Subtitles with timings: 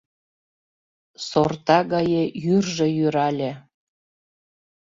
[1.27, 3.51] Сорта гае йӱржӧ йӱрале.